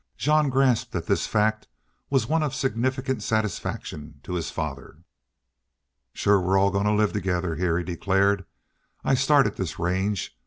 [0.17, 1.67] Jean grasped that this fact
[2.09, 5.03] was one of significant satisfaction to his father.
[6.11, 8.45] "Shore we're all goin' to live together heah," he declared.
[9.03, 10.35] "I started this range.